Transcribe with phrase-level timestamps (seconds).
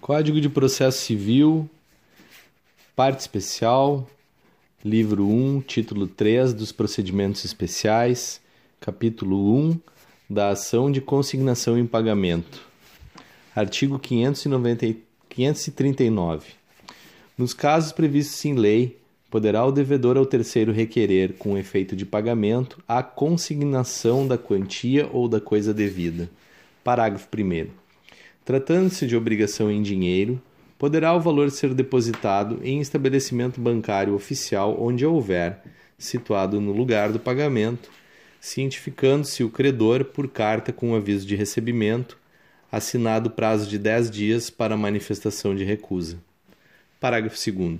[0.00, 1.68] Código de Processo Civil,
[2.96, 4.08] Parte Especial,
[4.82, 8.40] Livro 1, Título 3 dos Procedimentos Especiais,
[8.80, 9.78] Capítulo 1
[10.28, 12.62] da Ação de Consignação em Pagamento.
[13.54, 14.96] Artigo 590,
[15.28, 16.46] 539.
[17.36, 18.98] Nos casos previstos em lei,
[19.30, 25.28] poderá o devedor ao terceiro requerer, com efeito de pagamento, a consignação da quantia ou
[25.28, 26.30] da coisa devida.
[26.82, 27.79] Parágrafo 1.
[28.50, 30.42] Tratando-se de obrigação em dinheiro,
[30.76, 35.62] poderá o valor ser depositado em estabelecimento bancário oficial onde houver,
[35.96, 37.88] situado no lugar do pagamento,
[38.40, 42.18] cientificando-se o credor por carta com aviso de recebimento,
[42.72, 46.18] assinado prazo de 10 dias para manifestação de recusa.
[46.98, 47.78] Parágrafo 2.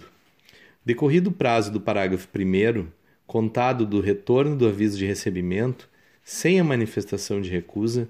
[0.87, 2.87] Decorrido o prazo do parágrafo 1,
[3.27, 5.89] contado do retorno do aviso de recebimento,
[6.23, 8.09] sem a manifestação de recusa,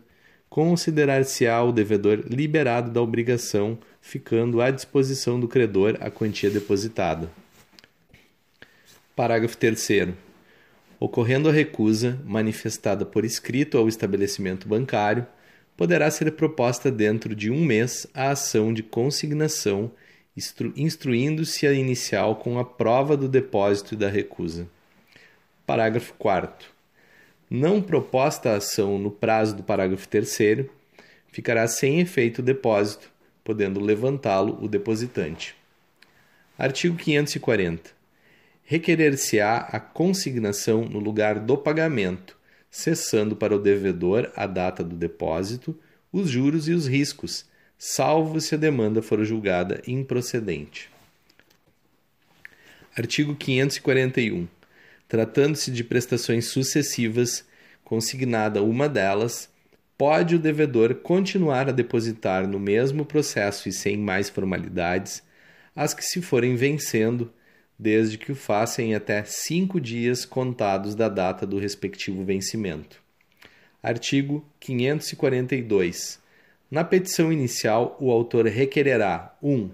[0.51, 7.31] considerar-se-á o devedor liberado da obrigação, ficando à disposição do credor a quantia depositada.
[9.15, 10.09] Parágrafo 3.
[10.99, 15.25] Ocorrendo a recusa manifestada por escrito ao estabelecimento bancário,
[15.77, 19.91] poderá ser proposta dentro de um mês a ação de consignação
[20.37, 24.69] instru instruindo-se a inicial com a prova do depósito e da recusa.
[25.65, 26.80] Parágrafo 4.
[27.51, 30.67] Não proposta a ação no prazo do parágrafo 3,
[31.33, 33.11] ficará sem efeito o depósito,
[33.43, 35.57] podendo levantá-lo o depositante.
[36.57, 37.91] Artigo 540.
[38.63, 42.39] Requerer-se-á a consignação no lugar do pagamento,
[42.71, 45.77] cessando para o devedor a data do depósito,
[46.13, 50.89] os juros e os riscos, salvo se a demanda for julgada improcedente.
[52.97, 54.60] Artigo 541.
[55.11, 57.45] Tratando-se de prestações sucessivas,
[57.83, 59.51] consignada uma delas,
[59.99, 65.21] pode o devedor continuar a depositar no mesmo processo e sem mais formalidades
[65.75, 67.33] as que se forem vencendo,
[67.77, 73.03] desde que o faça em até cinco dias contados da data do respectivo vencimento.
[73.83, 76.21] Artigo 542.
[76.71, 79.53] Na petição inicial, o autor requererá 1.
[79.53, 79.71] Um,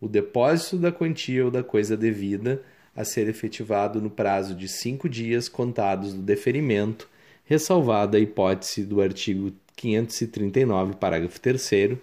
[0.00, 2.60] o depósito da quantia ou da coisa devida
[2.94, 7.08] a ser efetivado no prazo de cinco dias contados do deferimento,
[7.44, 11.98] ressalvada a hipótese do artigo 539, parágrafo 3.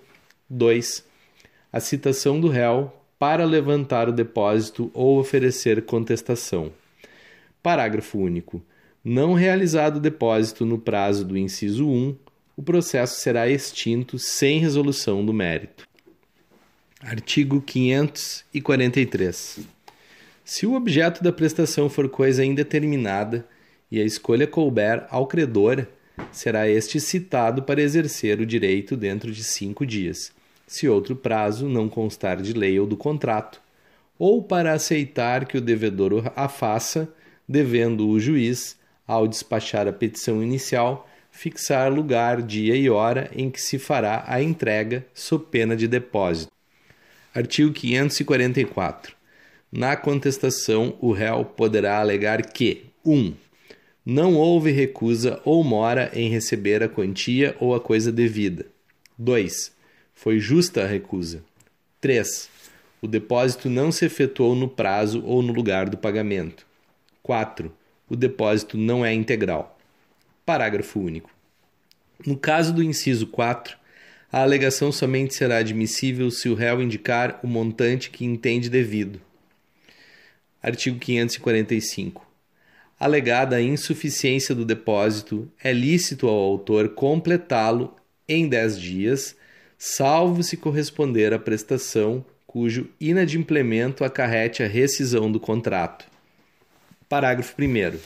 [0.50, 1.06] 2.
[1.72, 6.72] A citação do réu para levantar o depósito ou oferecer contestação.
[7.62, 8.64] Parágrafo único.
[9.04, 12.16] Não realizado o depósito no prazo do inciso 1,
[12.56, 15.88] o processo será extinto sem resolução do mérito.
[17.00, 19.77] Artigo 543.
[20.50, 23.46] Se o objeto da prestação for coisa indeterminada
[23.92, 25.86] e a escolha couber ao credor,
[26.32, 30.32] será este citado para exercer o direito dentro de cinco dias,
[30.66, 33.62] se outro prazo não constar de lei ou do contrato,
[34.18, 37.14] ou para aceitar que o devedor a faça,
[37.46, 43.60] devendo o juiz, ao despachar a petição inicial, fixar lugar, dia e hora em que
[43.60, 46.50] se fará a entrega, sob pena de depósito.
[47.36, 49.17] Artigo 544.
[49.72, 53.14] Na contestação, o réu poderá alegar que 1.
[53.14, 53.34] Um,
[54.06, 58.66] não houve recusa ou mora em receber a quantia ou a coisa devida.
[59.18, 59.74] 2.
[60.16, 61.44] Foi justa a recusa.
[62.00, 62.50] 3.
[63.02, 66.66] O depósito não se efetuou no prazo ou no lugar do pagamento.
[67.22, 67.70] 4.
[68.10, 69.78] O depósito não é integral.
[70.46, 71.30] Parágrafo único.
[72.26, 73.78] No caso do inciso 4,
[74.32, 79.20] a alegação somente será admissível se o réu indicar o montante que entende devido.
[80.62, 82.26] Artigo 545.
[83.00, 87.96] Alegada a insuficiência do depósito, é lícito ao autor completá-lo
[88.28, 89.36] em 10 dias,
[89.78, 96.06] salvo se corresponder à prestação cujo inadimplemento acarrete a rescisão do contrato.
[97.08, 98.00] Parágrafo 1.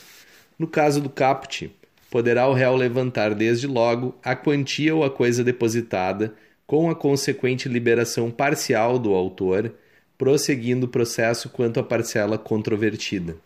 [0.60, 1.72] No caso do caput,
[2.10, 6.34] poderá o réu levantar desde logo a quantia ou a coisa depositada,
[6.68, 9.74] com a consequente liberação parcial do autor,
[10.22, 13.38] prosseguindo o processo quanto à parcela controvertida.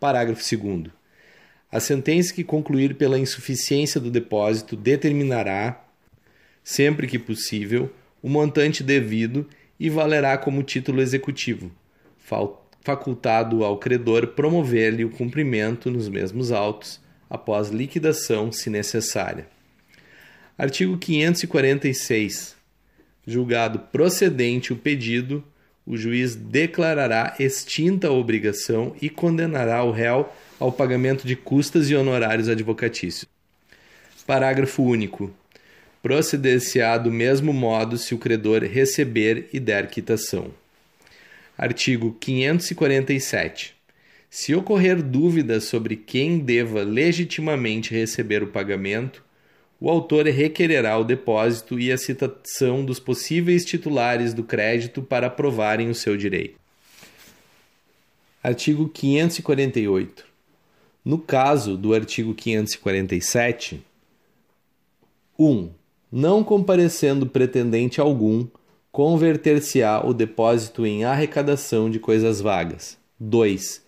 [0.00, 0.90] Parágrafo 2.
[1.70, 5.80] A sentença que concluir pela insuficiência do depósito determinará,
[6.64, 7.88] sempre que possível,
[8.20, 9.48] o montante devido
[9.78, 11.70] e valerá como título executivo,
[12.82, 17.00] facultado ao credor promover-lhe o cumprimento nos mesmos autos
[17.30, 19.46] após liquidação, se necessária.
[20.58, 22.56] Artigo 546.
[23.24, 25.44] Julgado procedente o pedido,
[25.88, 30.30] o juiz declarará extinta a obrigação e condenará o réu
[30.60, 33.26] ao pagamento de custas e honorários advocatícios.
[34.26, 35.32] Parágrafo único.
[36.02, 40.50] Proceder-se-á do mesmo modo se o credor receber e der quitação.
[41.56, 43.74] Artigo 547.
[44.28, 49.24] Se ocorrer dúvida sobre quem deva legitimamente receber o pagamento,
[49.80, 55.88] o autor requererá o depósito e a citação dos possíveis titulares do crédito para provarem
[55.88, 56.58] o seu direito.
[58.42, 60.24] Artigo 548.
[61.04, 63.82] No caso do artigo 547,
[65.38, 65.70] 1.
[66.10, 68.46] Não comparecendo pretendente algum,
[68.90, 72.98] converter-se-á o depósito em arrecadação de coisas vagas.
[73.20, 73.82] 2.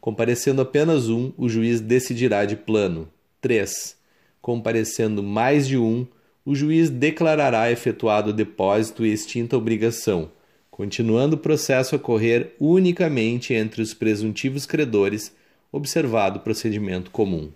[0.00, 3.08] Comparecendo apenas um, o juiz decidirá de plano.
[3.40, 3.96] 3.
[4.44, 6.06] Comparecendo mais de um,
[6.44, 10.30] o juiz declarará efetuado o depósito e extinta a obrigação,
[10.70, 15.34] continuando o processo a correr unicamente entre os presuntivos credores,
[15.72, 17.50] observado o procedimento comum.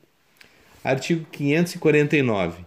[0.82, 2.64] Artigo 549.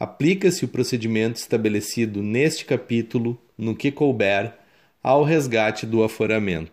[0.00, 4.52] Aplica-se o procedimento estabelecido neste capítulo, no que couber,
[5.00, 6.72] ao resgate do aforamento.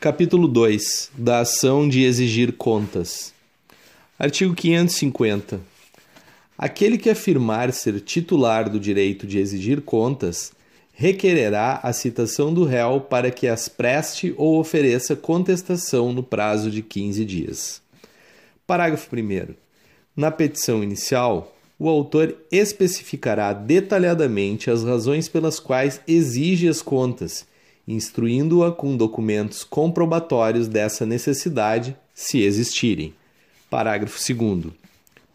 [0.00, 3.37] Capítulo 2 da ação de exigir contas.
[4.18, 5.60] Artigo 550.
[6.56, 10.52] Aquele que afirmar ser titular do direito de exigir contas
[10.92, 16.82] requererá a citação do réu para que as preste ou ofereça contestação no prazo de
[16.82, 17.80] 15 dias.
[18.66, 19.54] Parágrafo 1.
[20.16, 27.46] Na petição inicial, o autor especificará detalhadamente as razões pelas quais exige as contas
[27.88, 33.14] instruindo-a com documentos comprobatórios dessa necessidade, se existirem.
[33.70, 34.72] Parágrafo 2.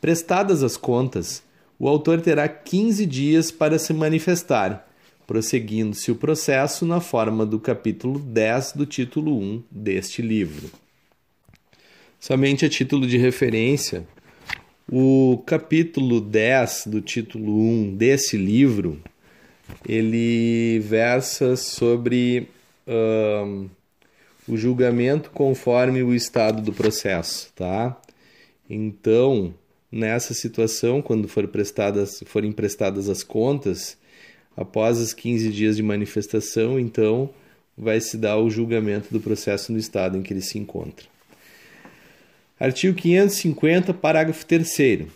[0.02, 1.44] Prestadas as contas,
[1.80, 4.88] o autor terá 15 dias para se manifestar,
[5.26, 10.70] prosseguindo-se o processo na forma do capítulo 10 do título 1 deste livro.
[12.20, 14.06] Somente a título de referência,
[14.92, 19.02] o capítulo 10 do título 1 desse livro
[19.88, 22.50] ele versa sobre
[22.88, 23.70] uh,
[24.48, 27.98] o julgamento conforme o estado do processo, tá?
[28.74, 29.54] Então,
[29.92, 33.96] nessa situação, quando for prestadas, forem prestadas as contas,
[34.58, 37.30] após os 15 dias de manifestação, então
[37.78, 41.06] vai se dar o julgamento do processo no estado em que ele se encontra.
[42.60, 45.08] Artigo 550, parágrafo 3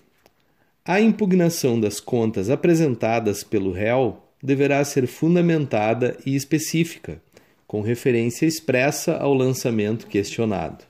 [0.85, 7.19] A impugnação das contas apresentadas pelo réu deverá ser fundamentada e específica,
[7.65, 10.83] com referência expressa ao lançamento questionado.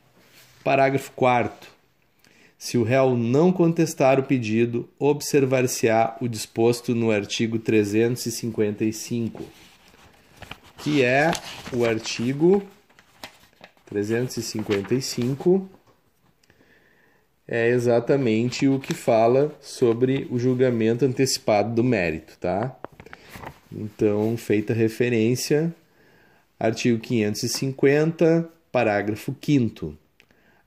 [0.66, 1.77] Parágrafo 4.
[2.58, 9.44] Se o réu não contestar o pedido, observar-se-á o disposto no artigo 355,
[10.80, 11.32] que é
[11.72, 12.64] o artigo
[13.86, 15.70] 355
[17.48, 22.78] é exatamente o que fala sobre o julgamento antecipado do mérito, tá?
[23.72, 25.74] Então, feita referência,
[26.60, 29.96] artigo 550, parágrafo 5.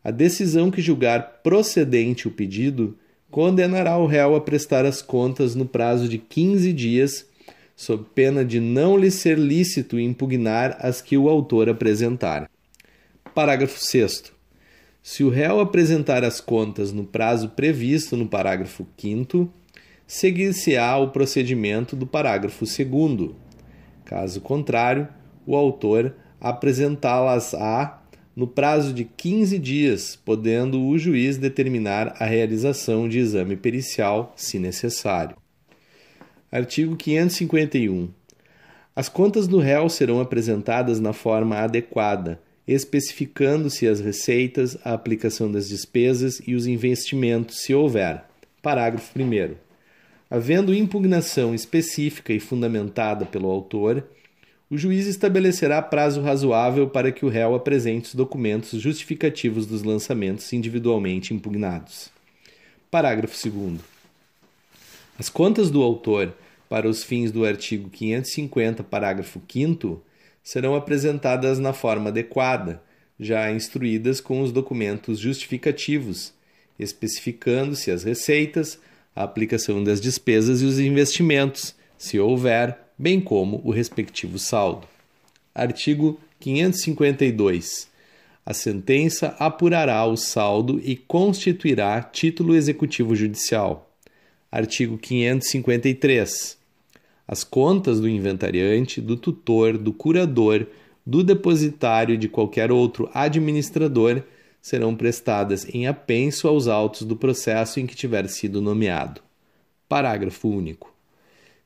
[0.02, 2.96] A decisão que julgar procedente o pedido
[3.30, 7.26] condenará o réu a prestar as contas no prazo de 15 dias,
[7.76, 12.50] sob pena de não lhe ser lícito impugnar as que o autor apresentar.
[13.34, 14.32] Parágrafo 6.
[15.02, 19.50] Se o réu apresentar as contas no prazo previsto no parágrafo 5,
[20.06, 23.30] seguir-se-á o procedimento do parágrafo 2.
[24.04, 25.08] Caso contrário,
[25.46, 27.99] o autor apresentá-las-á
[28.40, 34.58] no prazo de 15 dias, podendo o juiz determinar a realização de exame pericial, se
[34.58, 35.36] necessário.
[36.50, 38.08] Artigo 551.
[38.96, 45.68] As contas do réu serão apresentadas na forma adequada, especificando-se as receitas, a aplicação das
[45.68, 48.24] despesas e os investimentos, se houver.
[48.62, 49.54] Parágrafo 1.
[50.30, 54.02] Havendo impugnação específica e fundamentada pelo autor,
[54.70, 60.52] o juiz estabelecerá prazo razoável para que o réu apresente os documentos justificativos dos lançamentos
[60.52, 62.08] individualmente impugnados.
[62.88, 63.80] Parágrafo 2.
[65.18, 66.32] As contas do autor,
[66.68, 70.00] para os fins do artigo 550, parágrafo 5,
[70.42, 72.80] serão apresentadas na forma adequada,
[73.18, 76.32] já instruídas com os documentos justificativos,
[76.78, 78.78] especificando-se as receitas,
[79.16, 84.86] a aplicação das despesas e os investimentos, se houver, bem como o respectivo saldo.
[85.54, 87.88] Artigo 552.
[88.44, 93.90] A sentença apurará o saldo e constituirá título executivo judicial.
[94.52, 96.58] Artigo 553.
[97.26, 100.66] As contas do inventariante, do tutor, do curador,
[101.06, 104.22] do depositário e de qualquer outro administrador
[104.60, 109.22] serão prestadas em apenso aos autos do processo em que tiver sido nomeado.
[109.88, 110.89] Parágrafo único.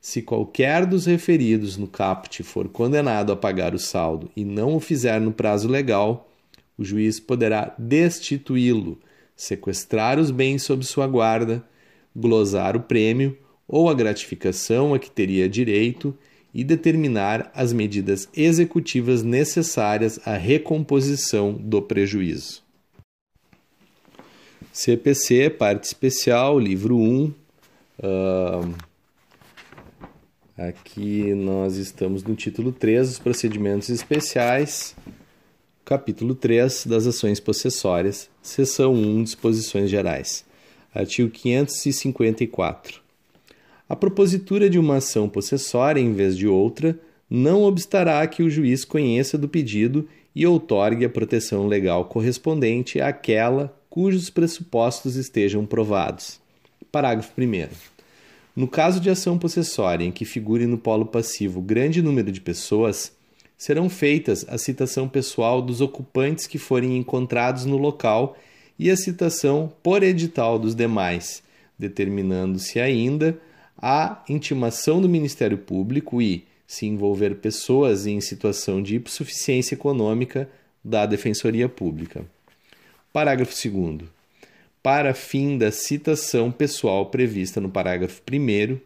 [0.05, 4.79] Se qualquer dos referidos no caput for condenado a pagar o saldo e não o
[4.79, 6.29] fizer no prazo legal,
[6.77, 8.99] o juiz poderá destituí-lo,
[9.35, 11.65] sequestrar os bens sob sua guarda,
[12.15, 13.35] glosar o prêmio
[13.67, 16.15] ou a gratificação a que teria direito
[16.53, 22.61] e determinar as medidas executivas necessárias à recomposição do prejuízo.
[24.71, 27.33] CPC, parte especial, livro 1.
[27.97, 28.75] Uh,
[30.57, 34.95] aqui nós estamos no título 3 dos procedimentos especiais,
[35.83, 40.45] capítulo 3 das ações possessórias, seção 1, disposições gerais.
[40.93, 43.01] Artigo 554.
[43.87, 46.97] A propositura de uma ação possessória em vez de outra
[47.29, 53.77] não obstará que o juiz conheça do pedido e outorgue a proteção legal correspondente àquela
[53.89, 56.39] cujos pressupostos estejam provados.
[56.91, 57.94] Parágrafo 1.
[58.55, 63.11] No caso de ação possessória em que figure no polo passivo grande número de pessoas,
[63.57, 68.37] serão feitas a citação pessoal dos ocupantes que forem encontrados no local
[68.79, 71.43] e a citação por edital dos demais,
[71.77, 73.37] determinando-se ainda
[73.77, 80.49] a intimação do Ministério Público e, se envolver pessoas em situação de hipossuficiência econômica,
[80.83, 82.23] da Defensoria Pública.
[83.11, 84.14] Parágrafo 2.
[84.85, 88.77] Para fim da citação pessoal prevista no parágrafo 1,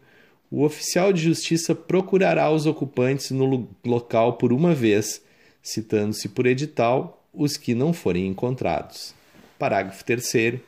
[0.50, 5.22] o oficial de justiça procurará os ocupantes no local por uma vez,
[5.62, 9.14] citando-se por edital os que não forem encontrados.
[9.58, 10.60] Parágrafo 3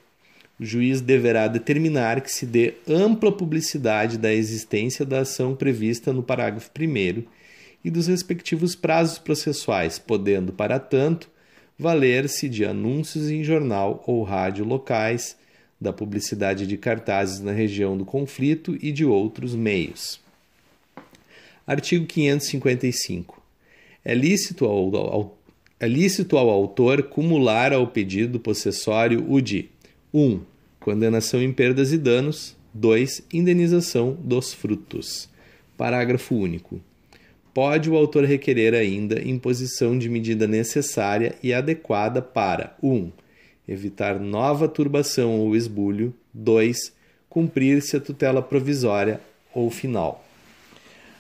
[0.61, 6.23] o juiz deverá determinar que se dê ampla publicidade da existência da ação prevista no
[6.23, 7.25] parágrafo 1
[7.83, 11.32] e dos respectivos prazos processuais, podendo, para tanto,
[11.79, 15.37] valer-se de anúncios em jornal ou rádio locais,
[15.81, 20.21] da publicidade de cartazes na região do conflito e de outros meios.
[21.67, 23.43] Artigo 555.
[24.05, 25.39] É lícito ao, ao,
[25.81, 29.69] é lícito ao autor cumular ao pedido possessório o de
[30.15, 30.41] 1.
[30.79, 32.57] Condenação em perdas e danos.
[32.75, 33.27] 2.
[33.33, 35.29] Indenização dos frutos.
[35.77, 36.81] Parágrafo único.
[37.55, 42.91] Pode o autor requerer ainda imposição de medida necessária e adequada para 1.
[42.91, 43.13] Um,
[43.69, 46.15] evitar nova turbação ou esbulho.
[46.33, 46.93] 2.
[47.29, 49.21] Cumprir-se a tutela provisória
[49.55, 50.25] ou final.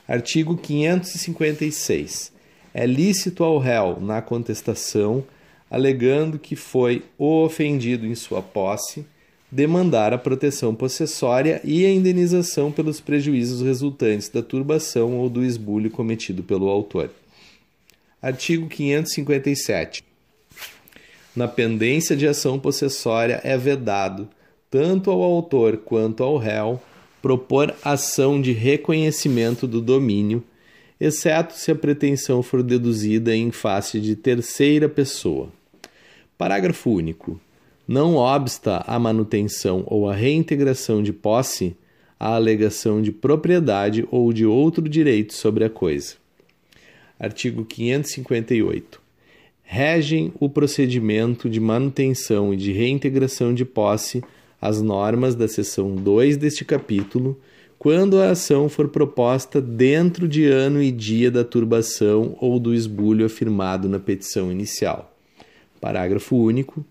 [0.08, 2.32] Artigo 556.
[2.74, 5.24] É lícito ao réu, na contestação,
[5.70, 9.04] alegando que foi o ofendido em sua posse,
[9.52, 15.90] demandar a proteção possessória e a indenização pelos prejuízos resultantes da turbação ou do esbulho
[15.90, 17.10] cometido pelo autor.
[18.22, 20.02] Artigo 557.
[21.36, 24.26] Na pendência de ação possessória é vedado,
[24.70, 26.80] tanto ao autor quanto ao réu,
[27.20, 30.42] propor ação de reconhecimento do domínio,
[30.98, 35.50] exceto se a pretensão for deduzida em face de terceira pessoa.
[36.38, 37.38] Parágrafo único
[37.92, 41.76] não obsta a manutenção ou a reintegração de posse
[42.18, 46.14] a alegação de propriedade ou de outro direito sobre a coisa.
[47.20, 48.98] Artigo 558.
[49.62, 54.24] Regem o procedimento de manutenção e de reintegração de posse
[54.58, 57.38] as normas da seção 2 deste capítulo,
[57.78, 63.26] quando a ação for proposta dentro de ano e dia da turbação ou do esbulho
[63.26, 65.14] afirmado na petição inicial.
[65.78, 66.82] Parágrafo único.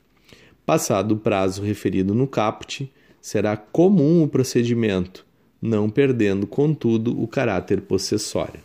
[0.71, 5.25] Passado o prazo referido no caput, será comum o procedimento,
[5.61, 8.61] não perdendo, contudo, o caráter possessório.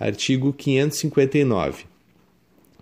[0.00, 1.84] Artigo 559.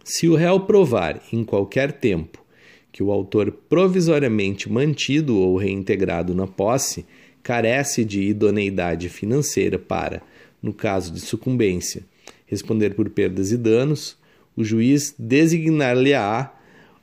[0.03, 2.43] Se o réu provar em qualquer tempo
[2.91, 7.05] que o autor provisoriamente mantido ou reintegrado na posse
[7.43, 10.23] carece de idoneidade financeira para,
[10.63, 12.05] no caso de sucumbência,
[12.47, 14.17] responder por perdas e danos,
[14.57, 16.55] o juiz designar-lhe-á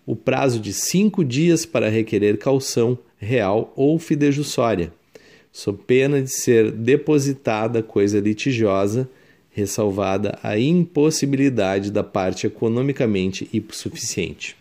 [0.07, 4.93] o prazo de cinco dias para requerer calção real ou fidejussória,
[5.51, 9.09] sob pena de ser depositada coisa litigiosa,
[9.49, 14.55] ressalvada a impossibilidade da parte economicamente hipossuficiente.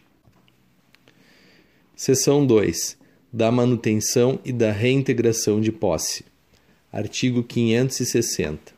[1.94, 2.98] Seção 2.
[3.32, 6.24] Da manutenção e da reintegração de posse.
[6.92, 8.75] Artigo 560.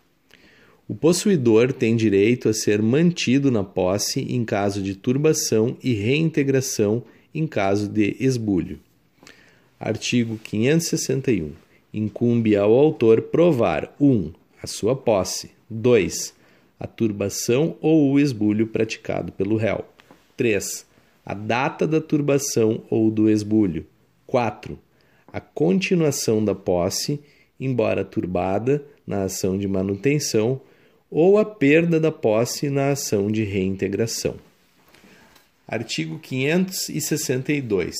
[0.88, 7.02] O possuidor tem direito a ser mantido na posse em caso de turbação e reintegração
[7.34, 8.80] em caso de esbulho.
[9.78, 11.52] Artigo 561.
[11.92, 14.10] Incumbe ao autor provar 1.
[14.10, 15.50] Um, a sua posse.
[15.68, 16.32] 2.
[16.80, 19.84] A turbação ou o esbulho praticado pelo réu.
[20.38, 20.86] 3.
[21.22, 23.84] A data da turbação ou do esbulho.
[24.26, 24.78] 4.
[25.30, 27.20] A continuação da posse
[27.58, 30.60] embora turbada, na ação de manutenção,
[31.10, 34.36] ou a perda da posse na ação de reintegração.
[35.66, 37.96] Artigo 562.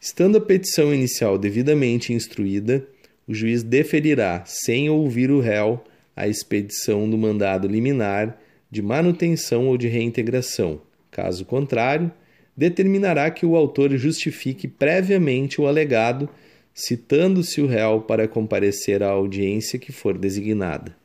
[0.00, 2.86] Estando a petição inicial devidamente instruída,
[3.26, 5.82] o juiz deferirá, sem ouvir o réu,
[6.16, 8.38] a expedição do mandado liminar
[8.70, 10.80] de manutenção ou de reintegração.
[11.10, 12.12] Caso contrário,
[12.56, 16.28] determinará que o autor justifique previamente o alegado,
[16.74, 20.97] citando-se o réu para comparecer à audiência que for designada.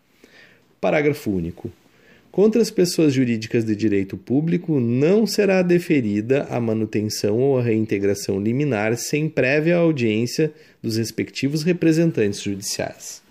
[0.84, 1.72] Parágrafo único.
[2.30, 8.38] Contra as pessoas jurídicas de direito público não será deferida a manutenção ou a reintegração
[8.38, 13.22] liminar sem prévia audiência dos respectivos representantes judiciais.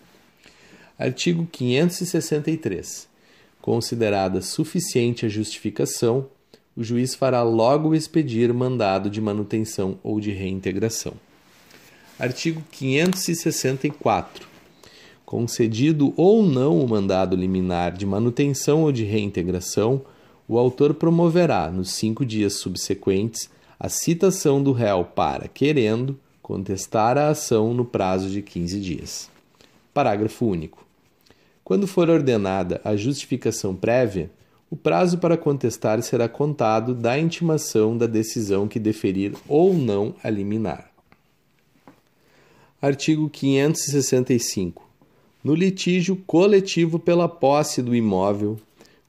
[0.98, 3.06] Artigo 563.
[3.60, 6.30] Considerada suficiente a justificação,
[6.74, 11.12] o juiz fará logo expedir mandado de manutenção ou de reintegração.
[12.18, 14.51] Artigo 564.
[15.32, 20.02] Concedido ou não o mandado liminar de manutenção ou de reintegração,
[20.46, 23.48] o autor promoverá, nos cinco dias subsequentes,
[23.80, 29.30] a citação do réu para, querendo, contestar a ação no prazo de 15 dias.
[29.94, 30.84] Parágrafo único.
[31.64, 34.30] Quando for ordenada a justificação prévia,
[34.70, 40.28] o prazo para contestar será contado da intimação da decisão que deferir ou não a
[40.28, 40.90] liminar.
[42.82, 44.91] Artigo 565.
[45.42, 48.58] No litígio coletivo pela posse do imóvel,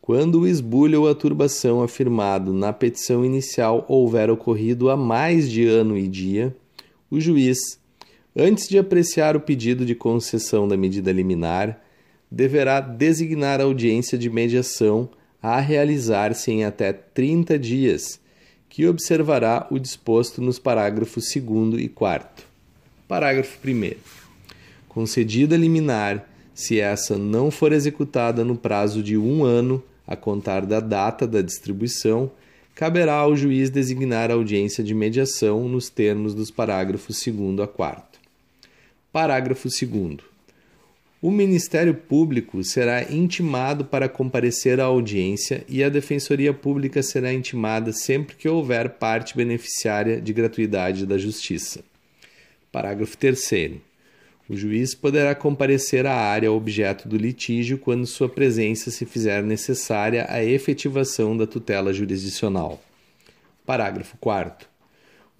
[0.01, 5.67] quando o esbulho ou a turbação afirmado na petição inicial houver ocorrido há mais de
[5.67, 6.55] ano e dia,
[7.09, 7.79] o juiz,
[8.35, 11.79] antes de apreciar o pedido de concessão da medida liminar,
[12.29, 15.07] deverá designar audiência de mediação
[15.41, 18.19] a realizar-se em até 30 dias,
[18.67, 22.43] que observará o disposto nos parágrafos 2 e 4.
[23.07, 24.12] Parágrafo 1.
[24.93, 30.79] Concedida liminar, se essa não for executada no prazo de um ano a contar da
[30.79, 32.31] data da distribuição,
[32.75, 38.19] caberá ao juiz designar audiência de mediação nos termos dos parágrafos 2 a 4.
[39.11, 40.33] Parágrafo 2
[41.23, 47.93] o Ministério Público será intimado para comparecer à audiência e a Defensoria Pública será intimada
[47.93, 51.81] sempre que houver parte beneficiária de gratuidade da Justiça.
[52.73, 53.92] Parágrafo 3.
[54.49, 60.25] O juiz poderá comparecer à área objeto do litígio quando sua presença se fizer necessária
[60.29, 62.83] à efetivação da tutela jurisdicional.
[63.65, 64.67] Parágrafo 4.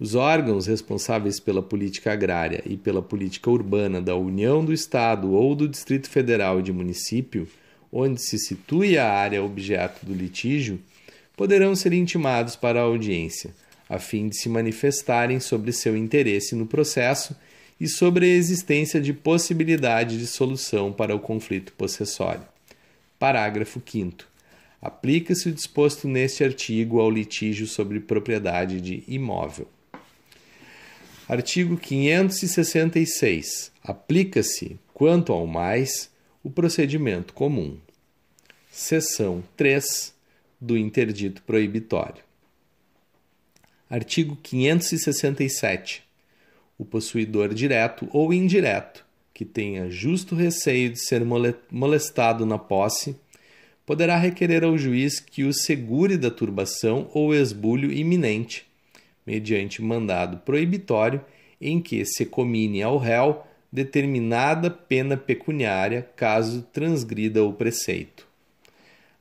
[0.00, 5.54] Os órgãos responsáveis pela política agrária e pela política urbana da União do Estado ou
[5.54, 7.46] do Distrito Federal e de município,
[7.92, 10.80] onde se situe a área objeto do litígio,
[11.36, 13.54] poderão ser intimados para a audiência,
[13.86, 17.36] a fim de se manifestarem sobre seu interesse no processo
[17.80, 22.46] e sobre a existência de possibilidade de solução para o conflito possessório.
[23.18, 24.24] Parágrafo 5.
[24.80, 29.68] Aplica-se o disposto neste artigo ao litígio sobre propriedade de imóvel.
[31.26, 33.72] Artigo 566.
[33.82, 36.10] Aplica-se, quanto ao mais,
[36.42, 37.78] o procedimento comum.
[38.70, 40.14] Seção 3
[40.60, 42.22] do interdito proibitório.
[43.88, 46.02] Artigo 567.
[46.78, 51.22] O possuidor direto ou indireto que tenha justo receio de ser
[51.70, 53.16] molestado na posse
[53.84, 58.66] poderá requerer ao juiz que o segure da turbação ou esbulho iminente
[59.26, 61.20] mediante mandado proibitório
[61.60, 68.26] em que se comine ao réu determinada pena pecuniária caso transgrida o preceito.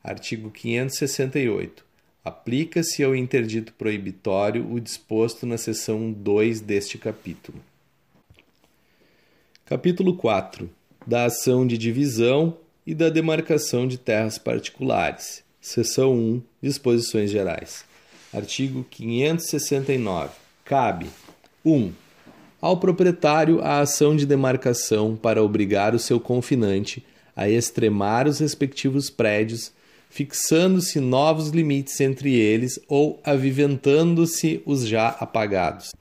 [0.03, 1.82] Artigo 568.
[2.23, 7.57] Aplica-se ao interdito proibitório o disposto na seção 2 deste capítulo.
[9.65, 10.69] Capítulo 4.
[11.05, 12.57] Da ação de divisão
[12.87, 15.43] e da demarcação de terras particulares.
[15.59, 16.41] Seção 1.
[16.61, 17.83] Disposições gerais.
[18.33, 20.31] Artigo 569.
[20.63, 21.09] Cabe
[21.65, 21.91] 1.
[22.61, 27.05] Ao proprietário a ação de demarcação para obrigar o seu confinante
[27.35, 29.73] a extremar os respectivos prédios,
[30.13, 35.91] fixando-se novos limites entre eles ou aviventando-se os já apagados.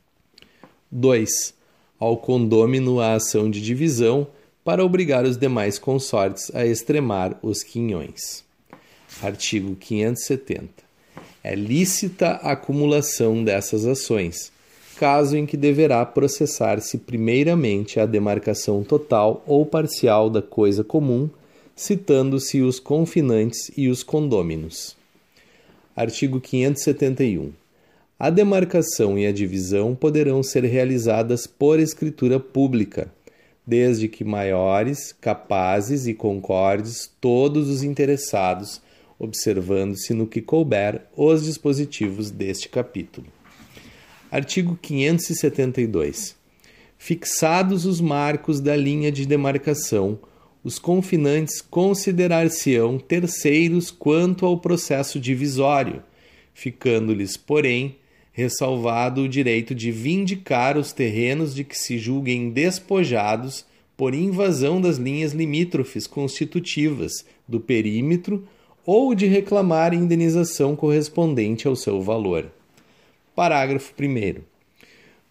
[0.91, 1.55] 2.
[1.99, 4.27] Ao condômino a ação de divisão
[4.63, 8.45] para obrigar os demais consortes a extremar os quinhões.
[9.23, 10.69] Artigo 570
[11.43, 14.53] é lícita a acumulação dessas ações,
[14.99, 21.31] caso em que deverá processar-se primeiramente a demarcação total ou parcial da coisa comum,
[21.83, 24.97] citando-se os confinantes e os condôminos.
[25.97, 27.53] Artigo 571.
[28.17, 33.13] A demarcação e a divisão poderão ser realizadas por escritura pública,
[33.67, 38.81] desde que maiores, capazes e concordes todos os interessados,
[39.19, 43.27] observando-se no que couber os dispositivos deste capítulo.
[44.31, 46.37] Artigo 572.
[46.97, 50.19] Fixados os marcos da linha de demarcação,
[50.65, 56.03] os confinantes considerar-se-ão terceiros quanto ao processo divisório,
[56.55, 57.97] ficando-lhes, porém,
[58.33, 64.97] ressalvado o direito de vindicar os terrenos de que se julguem despojados por invasão das
[64.97, 68.47] linhas limítrofes constitutivas do perímetro
[68.85, 72.51] ou de reclamar indenização correspondente ao seu valor.
[73.35, 74.41] Parágrafo 1.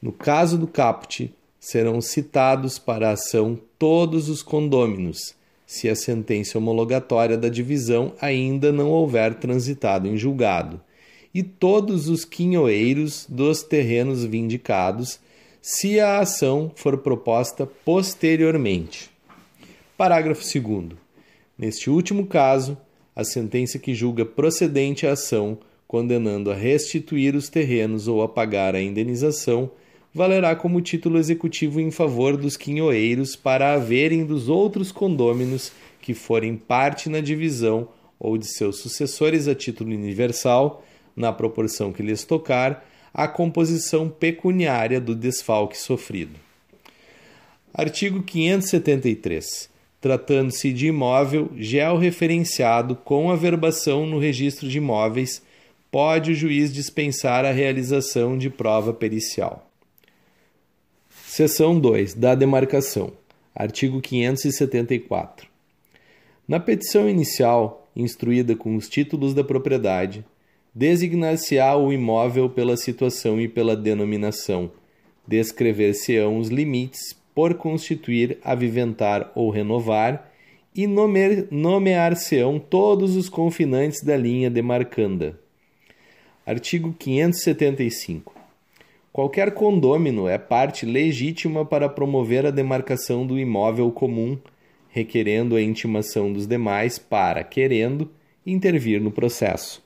[0.01, 5.35] No caso do caput, serão citados para a ação todos os condôminos,
[5.67, 10.81] se a sentença homologatória da divisão ainda não houver transitado em julgado,
[11.33, 15.19] e todos os quinhoeiros dos terrenos vindicados,
[15.61, 19.11] se a ação for proposta posteriormente.
[19.95, 20.97] Parágrafo 2.
[21.57, 22.75] Neste último caso,
[23.15, 28.73] a sentença que julga procedente a ação, condenando a restituir os terrenos ou a pagar
[28.73, 29.69] a indenização,
[30.13, 35.71] valerá como título executivo em favor dos quinhoeiros para haverem dos outros condôminos
[36.01, 37.87] que forem parte na divisão
[38.19, 45.01] ou de seus sucessores a título universal, na proporção que lhes tocar, a composição pecuniária
[45.01, 46.39] do desfalque sofrido.
[47.73, 49.69] Artigo 573.
[49.99, 55.41] Tratando-se de imóvel georreferenciado com averbação no registro de imóveis,
[55.91, 59.70] pode o juiz dispensar a realização de prova pericial.
[61.33, 62.13] Seção 2.
[62.15, 63.13] Da demarcação.
[63.55, 65.47] Artigo 574.
[66.45, 70.25] Na petição inicial, instruída com os títulos da propriedade,
[70.75, 74.73] designar-se-á o imóvel pela situação e pela denominação,
[75.25, 80.29] descrever-se-ão os limites por constituir, aviventar ou renovar,
[80.75, 85.39] e nomear-se-ão todos os confinantes da linha demarcanda.
[86.45, 88.40] Artigo 575.
[89.13, 94.37] Qualquer condômino é parte legítima para promover a demarcação do imóvel comum,
[94.89, 98.09] requerendo a intimação dos demais para, querendo,
[98.45, 99.83] intervir no processo.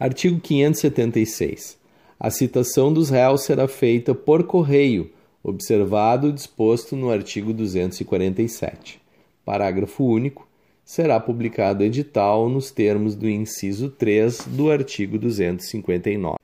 [0.00, 1.78] Artigo 576.
[2.18, 5.10] A citação dos réus será feita por correio,
[5.42, 8.98] observado o disposto no artigo 247.
[9.44, 10.48] Parágrafo único.
[10.82, 16.35] Será publicado edital nos termos do inciso 3 do artigo 259.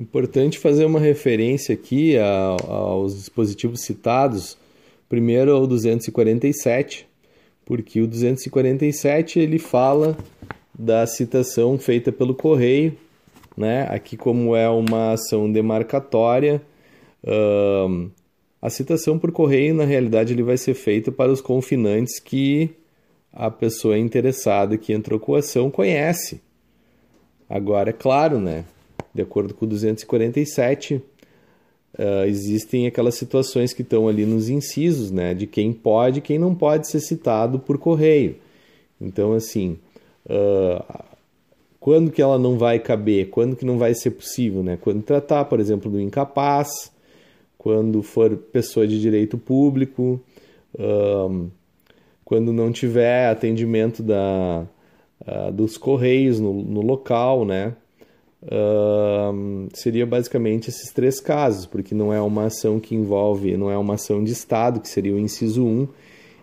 [0.00, 4.56] Importante fazer uma referência aqui a, aos dispositivos citados.
[5.10, 7.06] Primeiro ao 247,
[7.66, 10.16] porque o 247 ele fala
[10.72, 12.96] da citação feita pelo correio,
[13.54, 13.82] né?
[13.90, 16.62] Aqui como é uma ação demarcatória,
[18.62, 22.70] a citação por correio na realidade ele vai ser feita para os confinantes que
[23.30, 26.40] a pessoa interessada que entrou com a ação conhece.
[27.46, 28.64] Agora é claro, né?
[29.14, 31.02] De acordo com o 247, uh,
[31.98, 36.38] ah, existem aquelas situações que estão ali nos incisos, né, de quem pode e quem
[36.38, 38.36] não pode ser citado por correio.
[39.00, 39.78] Então, assim,
[40.26, 41.04] uh,
[41.80, 44.76] quando que ela não vai caber, quando que não vai ser possível, né?
[44.78, 46.92] Quando tratar, por exemplo, do incapaz,
[47.56, 50.20] quando for pessoa de direito público,
[50.74, 51.50] uh,
[52.22, 54.66] quando não tiver atendimento da,
[55.22, 57.74] uh, dos correios no, no local, né?
[58.42, 63.76] Uh, seria basicamente esses três casos, porque não é uma ação que envolve, não é
[63.76, 65.88] uma ação de Estado, que seria o inciso 1,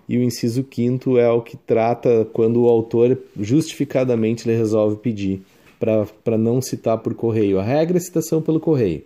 [0.07, 5.41] e o inciso 5 é o que trata quando o autor justificadamente ele resolve pedir
[5.79, 7.59] para não citar por correio.
[7.59, 9.03] A regra é citação pelo correio.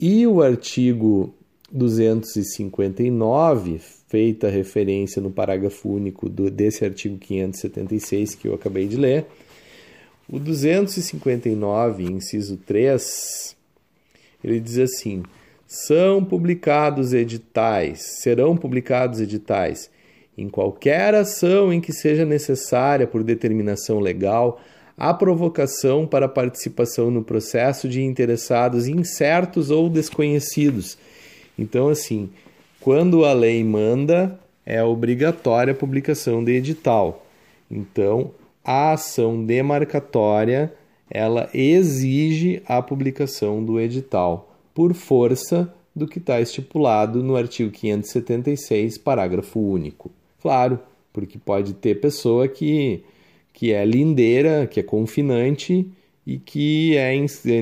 [0.00, 1.34] E o artigo
[1.70, 9.26] 259, feita referência no parágrafo único do, desse artigo 576 que eu acabei de ler,
[10.30, 13.56] o 259, inciso 3,
[14.44, 15.22] ele diz assim:
[15.66, 19.90] são publicados editais, serão publicados editais
[20.36, 24.60] em qualquer ação em que seja necessária por determinação legal
[24.96, 30.96] a provocação para participação no processo de interessados incertos ou desconhecidos.
[31.58, 32.30] Então, assim,
[32.80, 37.26] quando a lei manda, é obrigatória a publicação de edital.
[37.70, 38.30] Então,
[38.70, 40.74] a ação demarcatória
[41.10, 48.98] ela exige a publicação do edital por força do que está estipulado no artigo 576,
[48.98, 50.10] parágrafo único.
[50.42, 50.78] Claro,
[51.14, 53.02] porque pode ter pessoa que,
[53.54, 55.90] que é lindeira, que é confinante
[56.26, 57.10] e que é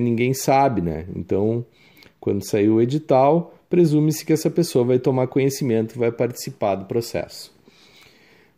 [0.01, 1.07] ninguém sabe, né?
[1.14, 1.64] Então,
[2.19, 6.87] quando sair o edital, presume-se que essa pessoa vai tomar conhecimento e vai participar do
[6.87, 7.55] processo.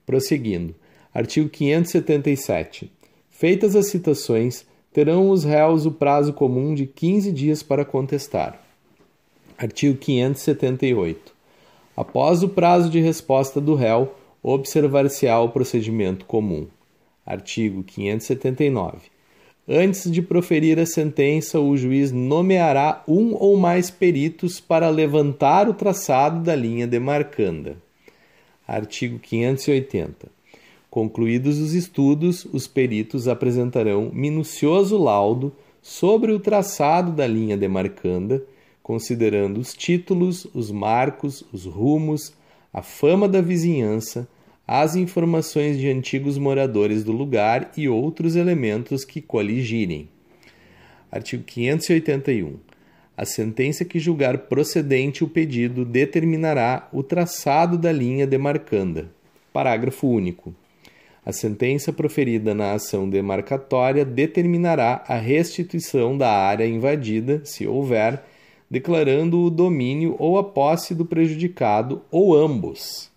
[0.06, 0.74] Prosseguindo.
[1.18, 2.88] Artigo 577.
[3.28, 8.62] Feitas as citações, terão os réus o prazo comum de 15 dias para contestar.
[9.58, 11.34] Artigo 578.
[11.96, 16.68] Após o prazo de resposta do réu, observar-se-á o procedimento comum.
[17.26, 19.08] Artigo 579.
[19.68, 25.74] Antes de proferir a sentença, o juiz nomeará um ou mais peritos para levantar o
[25.74, 27.76] traçado da linha demarcanda.
[28.68, 30.37] Artigo 580.
[30.98, 38.42] Concluídos os estudos, os peritos apresentarão minucioso laudo sobre o traçado da linha demarcanda,
[38.82, 42.34] considerando os títulos, os marcos, os rumos,
[42.72, 44.26] a fama da vizinhança,
[44.66, 50.08] as informações de antigos moradores do lugar e outros elementos que coligirem.
[51.12, 52.56] Artigo 581.
[53.16, 59.08] A sentença que julgar procedente o pedido determinará o traçado da linha demarcanda.
[59.52, 60.52] Parágrafo único.
[61.28, 68.24] A sentença proferida na ação demarcatória determinará a restituição da área invadida, se houver,
[68.70, 73.10] declarando o domínio ou a posse do prejudicado ou ambos.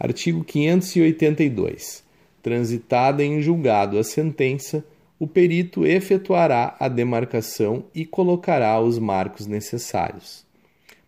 [0.00, 2.02] Artigo 582.
[2.42, 4.84] Transitada em julgado a sentença,
[5.16, 10.44] o perito efetuará a demarcação e colocará os marcos necessários.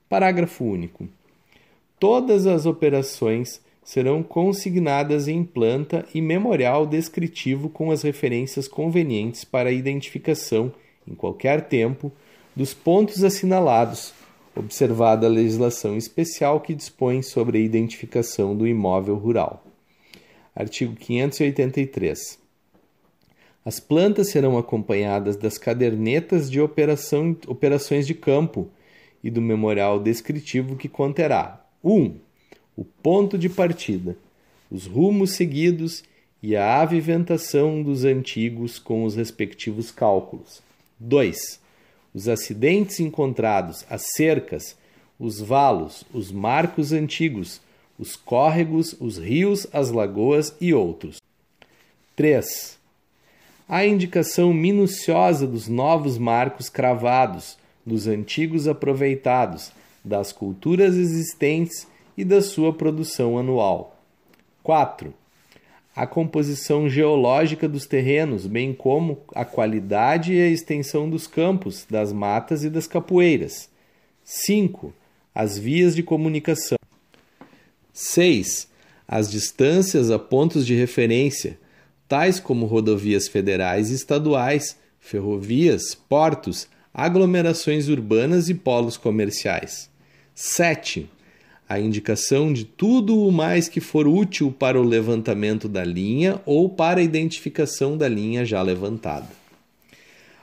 [0.09, 1.09] Parágrafo único.
[1.99, 9.71] Todas as operações serão consignadas em planta e memorial descritivo com as referências convenientes para
[9.71, 10.71] a identificação,
[11.11, 12.13] em qualquer tempo,
[12.55, 14.13] dos pontos assinalados
[14.55, 19.65] observada a legislação especial que dispõe sobre a identificação do imóvel rural.
[20.55, 22.39] Artigo 583.
[23.65, 28.69] As plantas serão acompanhadas das cadernetas de operação, operações de campo
[29.25, 31.91] e do memorial descritivo que conterá 1.
[31.91, 32.28] Um,
[32.79, 34.17] o ponto de partida,
[34.71, 36.05] os rumos seguidos
[36.43, 40.63] e a aviventação dos antigos com os respectivos cálculos.
[41.01, 41.59] 2
[42.15, 44.77] os acidentes encontrados, as cercas,
[45.19, 47.61] os valos, os marcos antigos,
[47.99, 51.21] os córregos, os rios, as lagoas e outros.
[52.17, 52.79] 3.
[53.69, 59.71] A indicação minuciosa dos novos marcos cravados, dos antigos aproveitados,
[60.05, 61.87] das culturas existentes
[62.19, 63.97] e da sua produção anual.
[64.63, 65.15] 4
[65.99, 72.13] a composição geológica dos terrenos, bem como a qualidade e a extensão dos campos, das
[72.13, 73.69] matas e das capoeiras.
[74.23, 74.95] 5.
[75.35, 76.79] As vias de comunicação.
[77.93, 78.69] 6.
[79.09, 81.59] As distâncias a pontos de referência,
[82.07, 89.91] tais como rodovias federais e estaduais, ferrovias, portos, aglomerações urbanas e polos comerciais.
[90.33, 91.11] 7
[91.69, 96.69] a indicação de tudo o mais que for útil para o levantamento da linha ou
[96.69, 99.29] para a identificação da linha já levantada.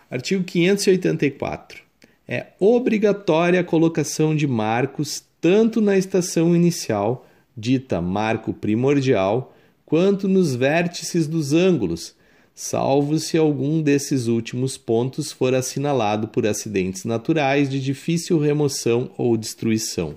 [0.10, 1.84] Artigo 584.
[2.28, 10.56] É obrigatória a colocação de marcos tanto na estação inicial, dita marco primordial, quanto nos
[10.56, 12.16] vértices dos ângulos,
[12.54, 19.38] salvo se algum desses últimos pontos for assinalado por acidentes naturais de difícil remoção ou
[19.38, 20.16] destruição.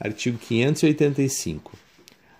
[0.00, 1.72] Artigo 585.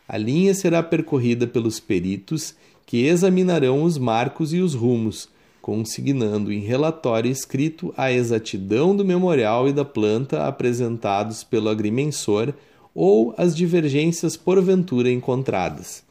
[0.09, 2.55] A linha será percorrida pelos peritos
[2.87, 5.29] que examinarão os marcos e os rumos,
[5.61, 12.55] consignando em relatório escrito a exatidão do memorial e da planta apresentados pelo agrimensor
[12.95, 16.03] ou as divergências porventura encontradas.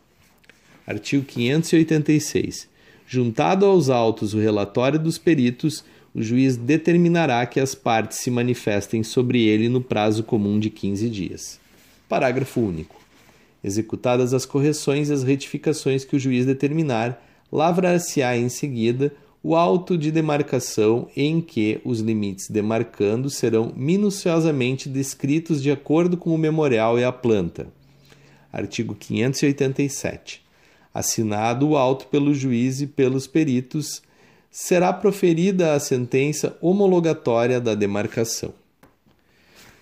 [0.85, 2.69] Artigo 586.
[3.07, 5.83] Juntado aos autos o relatório dos peritos,
[6.19, 11.09] o juiz determinará que as partes se manifestem sobre ele no prazo comum de 15
[11.09, 11.57] dias.
[12.09, 12.99] Parágrafo único.
[13.63, 19.97] Executadas as correções e as retificações que o juiz determinar, lavrar-se-á em seguida o auto
[19.97, 26.99] de demarcação em que os limites demarcando serão minuciosamente descritos de acordo com o memorial
[26.99, 27.67] e a planta.
[28.51, 30.43] Artigo 587.
[30.93, 34.01] Assinado o auto pelo juiz e pelos peritos,
[34.51, 38.53] será proferida a sentença homologatória da demarcação.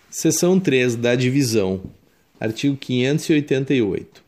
[0.10, 1.82] Seção 3 da divisão.
[2.40, 4.24] Artigo 588.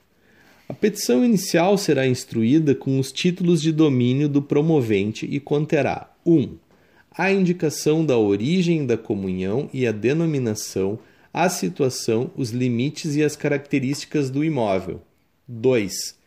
[0.67, 6.33] A petição inicial será instruída com os títulos de domínio do promovente e conterá 1.
[6.33, 6.57] Um,
[7.11, 10.99] a indicação da origem da comunhão e a denominação,
[11.33, 15.01] a situação, os limites e as características do imóvel.
[15.47, 16.18] 2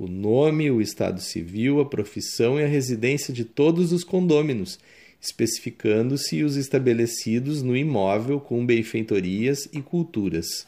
[0.00, 4.78] o nome, o estado civil, a profissão e a residência de todos os condôminos,
[5.20, 10.66] especificando-se os estabelecidos no imóvel com benfeitorias e culturas.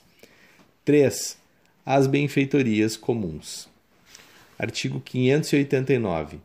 [0.84, 1.38] 3.
[1.86, 3.70] As benfeitorias comuns.
[4.58, 6.36] Artigo 589.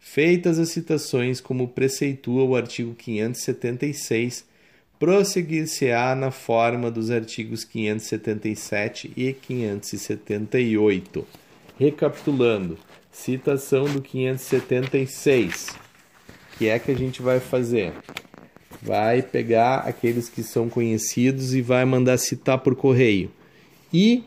[0.00, 4.44] Feitas as citações como preceitua o artigo 576,
[4.98, 11.24] prosseguir-se-á na forma dos artigos 577 e 578.
[11.82, 12.78] Recapitulando,
[13.10, 15.70] citação do 576.
[16.54, 17.92] O que é que a gente vai fazer?
[18.80, 23.32] Vai pegar aqueles que são conhecidos e vai mandar citar por correio.
[23.92, 24.22] E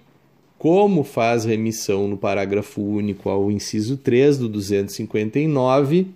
[0.58, 6.08] como faz remissão no parágrafo único ao inciso 3 do 259,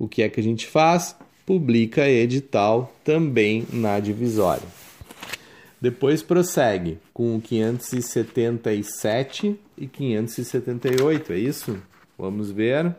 [0.00, 1.14] o que é que a gente faz?
[1.46, 4.77] Publica edital também na divisória.
[5.80, 11.80] Depois prossegue com o 577 e 578, é isso?
[12.18, 12.96] Vamos ver.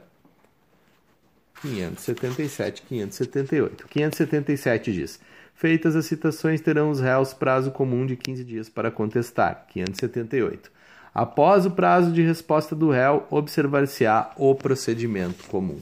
[1.62, 3.88] 577, 578.
[3.88, 5.20] 577 diz:
[5.54, 9.66] Feitas as citações, terão os réus prazo comum de 15 dias para contestar.
[9.68, 10.72] 578.
[11.14, 15.80] Após o prazo de resposta do réu, observar-se-á o procedimento comum.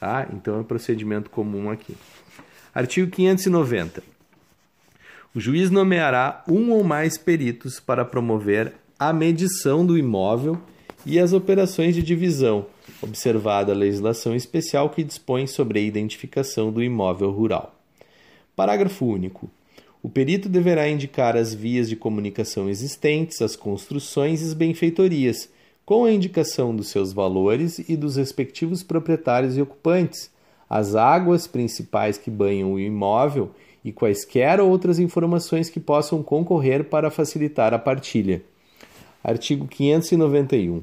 [0.00, 0.26] Tá?
[0.32, 1.94] Então é o procedimento comum aqui.
[2.74, 4.02] Artigo 590.
[5.34, 10.58] O juiz nomeará um ou mais peritos para promover a medição do imóvel
[11.04, 12.66] e as operações de divisão,
[13.02, 17.78] observada a legislação especial que dispõe sobre a identificação do imóvel rural.
[18.56, 19.50] Parágrafo único.
[20.02, 25.50] O perito deverá indicar as vias de comunicação existentes, as construções e as benfeitorias,
[25.84, 30.30] com a indicação dos seus valores e dos respectivos proprietários e ocupantes,
[30.68, 33.50] as águas principais que banham o imóvel
[33.88, 38.42] e quaisquer outras informações que possam concorrer para facilitar a partilha.
[39.24, 40.82] Artigo 591.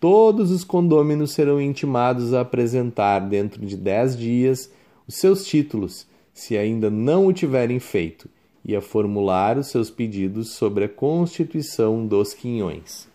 [0.00, 4.68] Todos os condôminos serão intimados a apresentar, dentro de dez dias,
[5.06, 8.28] os seus títulos, se ainda não o tiverem feito,
[8.64, 13.06] e a formular os seus pedidos sobre a constituição dos quinhões.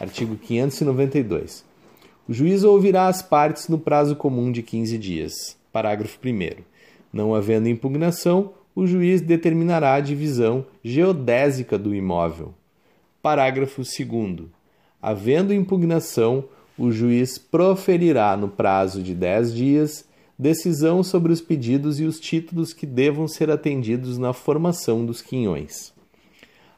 [0.00, 1.62] Artigo 592.
[2.26, 5.54] O juiz ouvirá as partes no prazo comum de 15 dias.
[5.70, 6.73] Parágrafo 1.
[7.14, 12.52] Não havendo impugnação, o juiz determinará a divisão geodésica do imóvel.
[13.22, 14.48] Parágrafo 2.
[15.00, 16.46] Havendo impugnação,
[16.76, 22.72] o juiz proferirá no prazo de 10 dias decisão sobre os pedidos e os títulos
[22.72, 25.92] que devam ser atendidos na formação dos quinhões.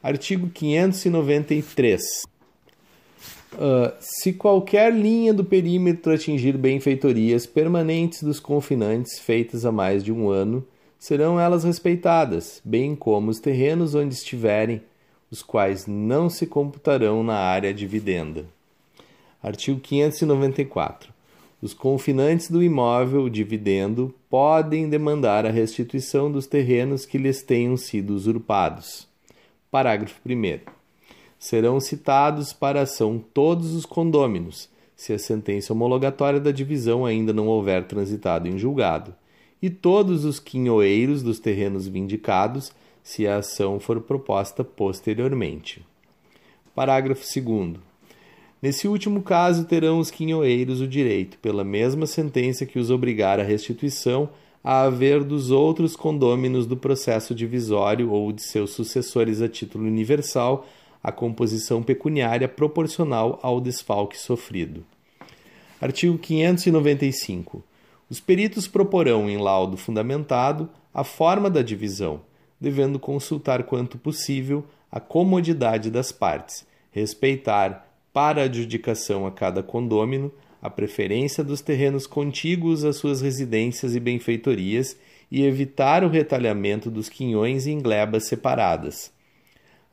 [0.03, 2.03] Artigo 593.
[3.53, 10.13] Uh, se qualquer linha do perímetro atingir benfeitorias permanentes dos confinantes feitas há mais de
[10.13, 10.67] um ano,
[10.99, 14.83] serão elas respeitadas, bem como os terrenos onde estiverem,
[15.31, 18.45] os quais não se computarão na área dividenda.
[19.43, 21.15] Artigo 594.
[21.63, 28.11] Os confinantes do imóvel dividendo podem demandar a restituição dos terrenos que lhes tenham sido
[28.15, 29.09] usurpados.
[29.71, 30.76] Parágrafo 1.
[31.39, 37.47] Serão citados para ação todos os condôminos, se a sentença homologatória da divisão ainda não
[37.47, 39.15] houver transitado em julgado,
[39.61, 42.73] e todos os quinhoeiros dos terrenos vindicados,
[43.03, 45.85] se a ação for proposta posteriormente.
[46.75, 47.77] Parágrafo 2.
[48.61, 53.43] Nesse último caso, terão os quinhoeiros o direito, pela mesma sentença que os obrigar à
[53.43, 54.29] restituição,
[54.65, 60.67] a haver dos outros condôminos do processo divisório ou de seus sucessores a título universal
[61.07, 64.85] a composição pecuniária proporcional ao desfalque sofrido.
[65.81, 67.63] Artigo 595.
[68.11, 72.23] Os peritos proporão em laudo fundamentado a forma da divisão,
[72.61, 80.69] devendo consultar quanto possível a comodidade das partes, respeitar para adjudicação a cada condômino a
[80.69, 84.99] preferência dos terrenos contíguos às suas residências e benfeitorias
[85.31, 89.15] e evitar o retalhamento dos quinhões em glebas separadas.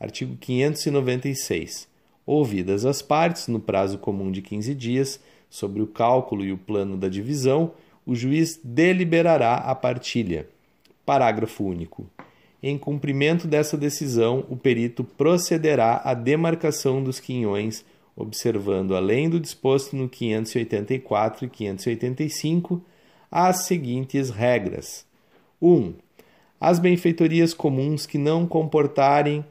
[0.03, 1.87] Artigo 596.
[2.25, 6.97] Ouvidas as partes, no prazo comum de 15 dias, sobre o cálculo e o plano
[6.97, 7.71] da divisão,
[8.05, 10.47] o juiz deliberará a partilha.
[11.05, 12.05] Parágrafo único.
[12.61, 17.83] Em cumprimento dessa decisão, o perito procederá à demarcação dos quinhões
[18.15, 22.81] observando, além do disposto no 584 e 585,
[23.31, 25.05] as seguintes regras:
[25.61, 25.73] 1.
[25.73, 25.93] Um,
[26.59, 29.43] as benfeitorias comuns que não comportarem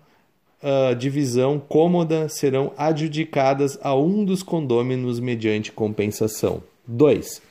[0.62, 6.62] uh, divisão cômoda serão adjudicadas a um dos condôminos mediante compensação.
[6.86, 7.42] 2.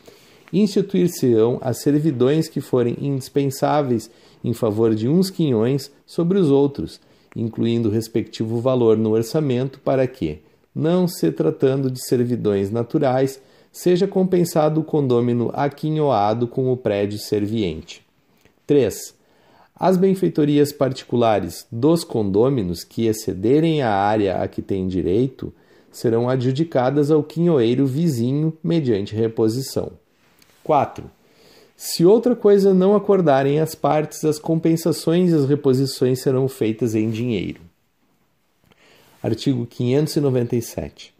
[0.53, 4.09] Instituir-se-ão as servidões que forem indispensáveis
[4.43, 6.99] em favor de uns quinhões sobre os outros,
[7.36, 10.39] incluindo o respectivo valor no orçamento para que,
[10.74, 13.41] não se tratando de servidões naturais,
[13.72, 18.01] seja compensado o condômino aquinhoado com o prédio serviente.
[18.68, 19.20] 3.
[19.84, 25.51] As benfeitorias particulares dos condôminos que excederem a área a que têm direito
[25.91, 29.93] serão adjudicadas ao quinhoeiro vizinho mediante reposição.
[30.63, 31.09] 4.
[31.75, 37.09] Se outra coisa não acordarem as partes, as compensações e as reposições serão feitas em
[37.09, 37.61] dinheiro.
[39.23, 41.11] Artigo 597.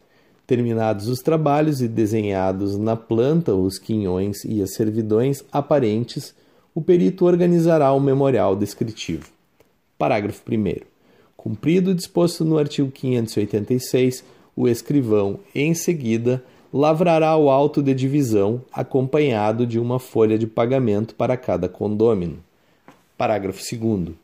[0.46, 6.32] Terminados os trabalhos e desenhados na planta os quinhões e as servidões aparentes,
[6.74, 9.30] o perito organizará o memorial descritivo.
[9.98, 10.82] Parágrafo 1.
[11.36, 14.24] Cumprido o disposto no artigo 586,
[14.56, 16.42] o escrivão, em seguida,
[16.72, 22.38] lavrará o auto de divisão acompanhado de uma folha de pagamento para cada condômino.
[23.18, 24.14] Parágrafo 2.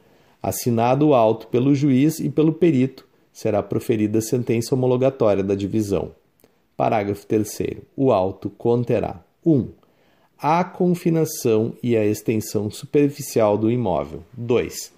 [0.43, 6.13] Assinado o auto pelo juiz e pelo perito, será proferida a sentença homologatória da divisão.
[6.77, 7.79] Parágrafo 3.
[7.97, 9.53] O auto conterá: 1.
[9.53, 9.69] Um,
[10.41, 14.23] a confinação e a extensão superficial do imóvel.
[14.35, 14.93] 2.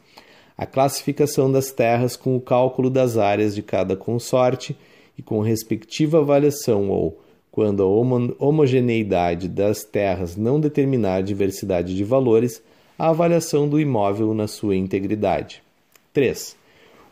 [0.56, 4.76] A classificação das terras com o cálculo das áreas de cada consorte
[5.16, 7.18] e com respectiva avaliação ou,
[7.50, 12.62] quando a homogeneidade das terras não determinar diversidade de valores,
[12.98, 15.62] a avaliação do imóvel na sua integridade.
[16.12, 16.54] 3.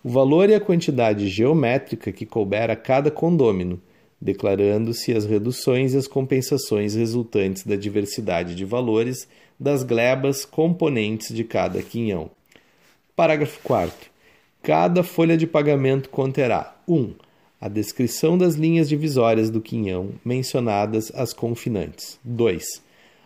[0.04, 3.80] O valor e a quantidade geométrica que couber a cada condômino,
[4.20, 11.44] declarando-se as reduções e as compensações resultantes da diversidade de valores das glebas componentes de
[11.44, 12.30] cada quinhão.
[13.14, 14.10] Parágrafo 4.
[14.62, 16.94] Cada folha de pagamento conterá 1.
[16.94, 17.14] Um,
[17.60, 22.18] a descrição das linhas divisórias do quinhão mencionadas as confinantes.
[22.22, 22.82] 2.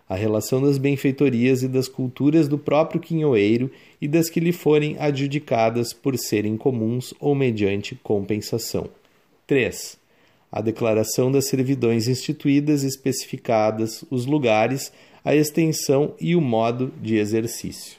[0.08, 3.70] A relação das benfeitorias e das culturas do próprio quinhoeiro
[4.00, 8.88] e das que lhe forem adjudicadas por serem comuns ou mediante compensação.
[9.46, 10.01] 3
[10.52, 14.92] a declaração das servidões instituídas especificadas, os lugares,
[15.24, 17.96] a extensão e o modo de exercício.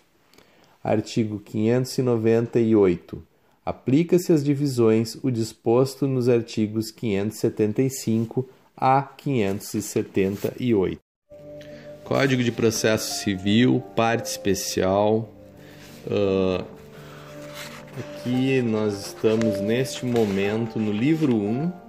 [0.84, 3.24] Artigo 598.
[3.66, 8.48] Aplica-se às divisões o disposto nos artigos 575
[8.78, 11.00] a 578.
[12.04, 15.34] Código de Processo Civil, parte especial.
[16.06, 16.66] Uh,
[17.98, 21.83] aqui nós estamos neste momento no livro 1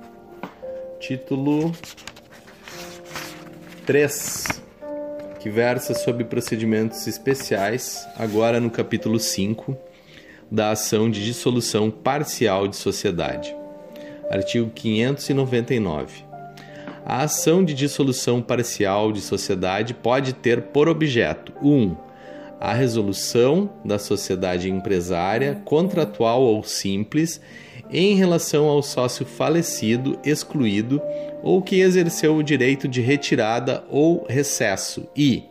[1.07, 1.71] título
[3.85, 4.63] 3,
[5.39, 9.77] que versa sobre procedimentos especiais, agora no capítulo 5,
[10.51, 13.55] da ação de dissolução parcial de sociedade.
[14.31, 16.25] Artigo 599.
[17.05, 21.69] A ação de dissolução parcial de sociedade pode ter por objeto 1.
[21.69, 21.97] Um,
[22.59, 27.43] a resolução da sociedade empresária, contratual ou simples,
[27.91, 31.01] em relação ao sócio falecido, excluído
[31.43, 35.45] ou que exerceu o direito de retirada ou recesso e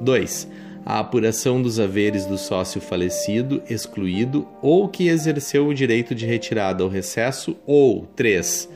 [0.00, 0.48] 2.
[0.86, 6.82] A apuração dos haveres do sócio falecido, excluído ou que exerceu o direito de retirada
[6.82, 8.68] ou recesso ou 3.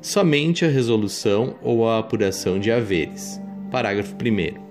[0.00, 3.40] Somente a resolução ou a apuração de haveres.
[3.70, 4.70] Parágrafo 1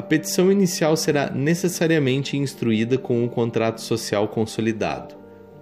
[0.00, 5.14] a petição inicial será necessariamente instruída com o contrato social consolidado.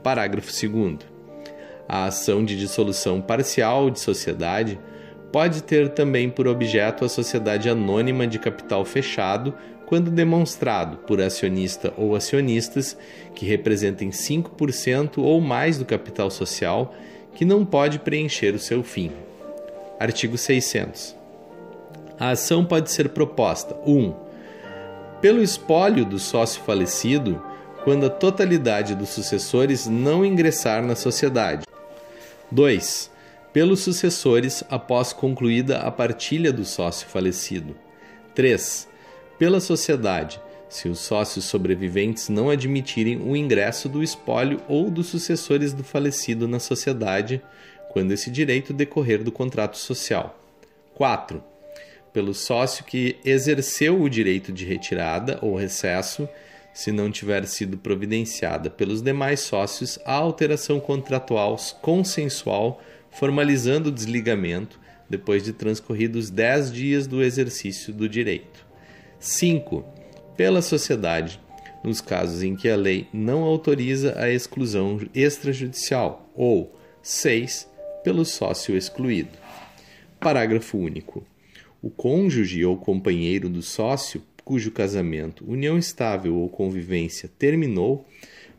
[0.03, 1.17] Parágrafo 2
[1.89, 4.78] a ação de dissolução parcial de sociedade
[5.32, 9.55] pode ter também por objeto a sociedade anônima de capital fechado
[9.86, 12.97] quando demonstrado por acionista ou acionistas
[13.34, 16.95] que representem 5% ou mais do capital social
[17.34, 19.11] que não pode preencher o seu fim.
[19.99, 21.16] Artigo 600.
[22.20, 23.91] A ação pode ser proposta 1.
[23.91, 24.14] Um,
[25.20, 27.43] pelo espólio do sócio falecido,
[27.82, 31.67] quando a totalidade dos sucessores não ingressar na sociedade.
[32.51, 33.11] 2.
[33.53, 37.76] Pelos sucessores após concluída a partilha do sócio falecido.
[38.34, 38.88] 3.
[39.38, 45.72] Pela sociedade, se os sócios sobreviventes não admitirem o ingresso do espólio ou dos sucessores
[45.74, 47.42] do falecido na sociedade,
[47.90, 50.38] quando esse direito decorrer do contrato social.
[50.94, 51.42] 4.
[52.12, 56.28] Pelo sócio que exerceu o direito de retirada ou recesso
[56.72, 64.78] se não tiver sido providenciada pelos demais sócios a alteração contratual consensual formalizando o desligamento
[65.08, 68.66] depois de transcorridos 10 dias do exercício do direito.
[69.18, 69.84] 5.
[70.36, 71.40] Pela sociedade,
[71.82, 77.68] nos casos em que a lei não autoriza a exclusão extrajudicial, ou 6.
[78.04, 79.36] Pelo sócio excluído.
[80.20, 81.26] Parágrafo único.
[81.82, 88.07] O cônjuge ou companheiro do sócio cujo casamento, união estável ou convivência terminou,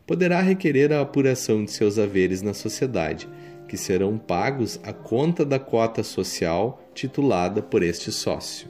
[0.06, 3.28] poderá requerer a apuração de seus haveres na sociedade,
[3.66, 8.68] que serão pagos à conta da cota social titulada por este sócio.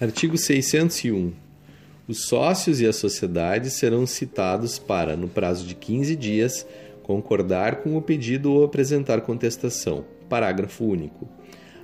[0.00, 1.32] Artigo 601.
[2.06, 6.64] Os sócios e a sociedade serão citados para, no prazo de 15 dias,
[7.02, 10.04] concordar com o pedido ou apresentar contestação.
[10.28, 11.28] Parágrafo único.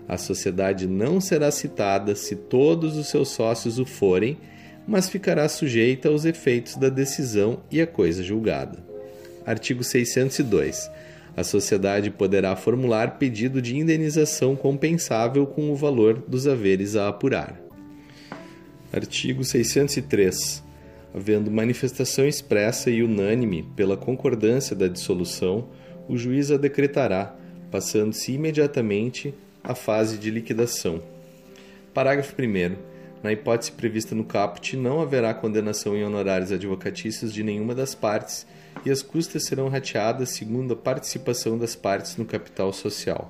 [0.08, 4.38] A sociedade não será citada se todos os seus sócios o forem,
[4.86, 8.84] mas ficará sujeita aos efeitos da decisão e a coisa julgada.
[9.46, 10.90] Artigo 602.
[11.36, 17.58] A sociedade poderá formular pedido de indenização compensável com o valor dos haveres a apurar.
[18.92, 20.62] Artigo 603.
[21.14, 25.68] Havendo manifestação expressa e unânime pela concordância da dissolução,
[26.08, 27.34] o juiz a decretará,
[27.70, 31.02] passando-se imediatamente à fase de liquidação.
[31.94, 32.76] Parágrafo 1.
[33.22, 38.46] Na hipótese prevista no caput, não haverá condenação em honorários advocatícios de nenhuma das partes
[38.84, 43.28] e as custas serão rateadas segundo a participação das partes no capital social.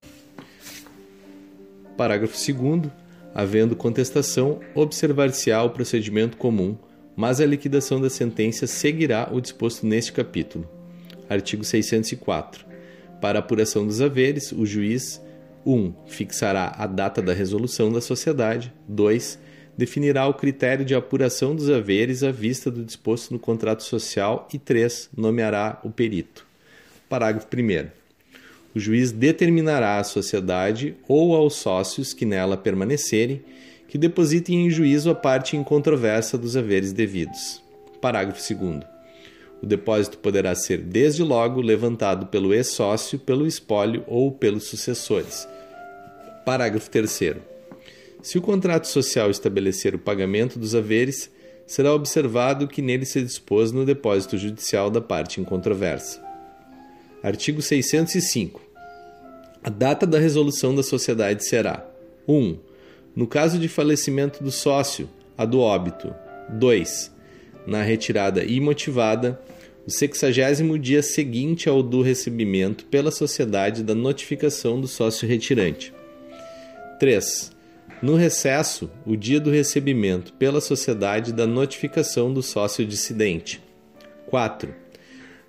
[1.96, 2.90] Parágrafo 2.
[3.34, 6.76] Havendo contestação, observar-se-á o procedimento comum,
[7.14, 10.68] mas a liquidação da sentença seguirá o disposto neste capítulo.
[11.28, 12.64] Artigo 604.
[13.20, 15.20] Para apuração dos haveres, o juiz
[15.64, 15.72] 1.
[15.72, 18.72] Um, fixará a data da resolução da sociedade.
[18.88, 19.38] 2
[19.76, 24.58] definirá o critério de apuração dos haveres à vista do disposto no contrato social e
[24.58, 25.10] 3.
[25.16, 26.46] nomeará o perito.
[27.08, 27.88] Parágrafo 1.
[28.74, 33.42] O juiz determinará à sociedade ou aos sócios que nela permanecerem
[33.88, 37.62] que depositem em juízo a parte em controvérsia dos haveres devidos.
[38.00, 38.91] Parágrafo 2.
[39.62, 45.46] O depósito poderá ser desde logo levantado pelo ex-sócio, pelo espólio ou pelos sucessores.
[46.44, 47.36] Parágrafo 3.
[48.20, 51.30] Se o contrato social estabelecer o pagamento dos haveres,
[51.66, 56.20] será observado que nele se dispôs no depósito judicial da parte em controvérsia.
[57.22, 58.60] Artigo 605.
[59.62, 61.86] A data da resolução da sociedade será:
[62.26, 62.58] 1.
[63.14, 65.08] No caso de falecimento do sócio,
[65.38, 66.12] a do óbito.
[66.50, 67.12] 2.
[67.64, 69.40] Na retirada imotivada,
[69.86, 75.92] o sexagésimo dia seguinte ao do recebimento pela sociedade da notificação do sócio retirante.
[76.98, 77.52] 3
[78.02, 83.62] no recesso, o dia do recebimento pela sociedade da notificação do sócio dissidente.
[84.26, 84.74] 4.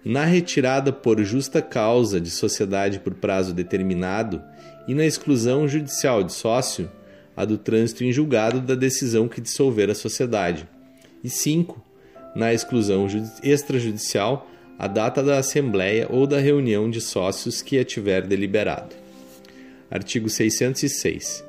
[0.05, 4.39] Na retirada por justa causa de sociedade por prazo determinado
[4.87, 6.91] e na exclusão judicial de sócio,
[7.35, 10.69] a do trânsito em julgado da decisão que dissolver a sociedade.
[11.23, 11.83] E 5.
[12.35, 13.07] Na exclusão
[13.43, 18.95] extrajudicial, a data da assembleia ou da reunião de sócios que a tiver deliberado.
[19.89, 21.45] Artigo 606.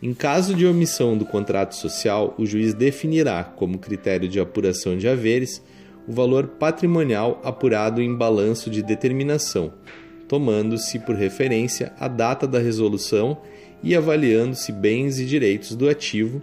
[0.00, 5.08] Em caso de omissão do contrato social, o juiz definirá, como critério de apuração de
[5.08, 5.62] haveres,
[6.06, 9.72] o valor patrimonial apurado em balanço de determinação,
[10.28, 13.38] tomando-se por referência a data da resolução
[13.82, 16.42] e avaliando-se bens e direitos do ativo,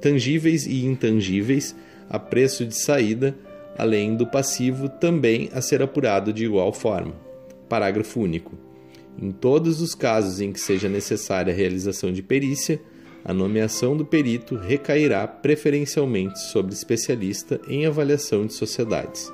[0.00, 1.74] tangíveis e intangíveis,
[2.08, 3.36] a preço de saída,
[3.76, 7.14] além do passivo também a ser apurado de igual forma.
[7.68, 8.58] Parágrafo único.
[9.20, 12.80] Em todos os casos em que seja necessária a realização de perícia,
[13.24, 19.32] a nomeação do perito recairá preferencialmente sobre especialista em avaliação de sociedades.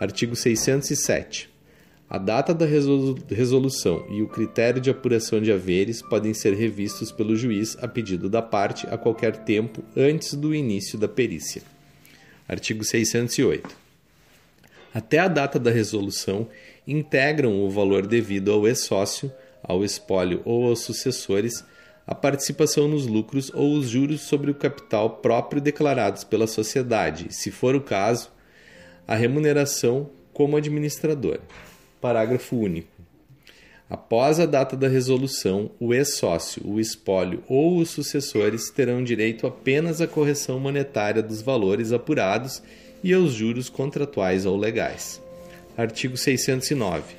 [0.00, 1.47] Artigo 607.
[2.10, 7.36] A data da resolução e o critério de apuração de haveres podem ser revistos pelo
[7.36, 11.60] juiz a pedido da parte a qualquer tempo antes do início da perícia.
[12.48, 13.76] Artigo 608.
[14.94, 16.48] Até a data da resolução,
[16.86, 19.30] integram o valor devido ao ex-sócio,
[19.62, 21.62] ao espólio ou aos sucessores,
[22.06, 27.50] a participação nos lucros ou os juros sobre o capital próprio declarados pela sociedade, se
[27.50, 28.30] for o caso,
[29.06, 31.40] a remuneração como administrador.
[32.00, 32.88] Parágrafo único.
[33.90, 40.02] Após a data da resolução, o ex-sócio, o espólio ou os sucessores terão direito apenas
[40.02, 42.62] à correção monetária dos valores apurados
[43.02, 45.22] e aos juros contratuais ou legais.
[45.76, 47.14] Artigo 609.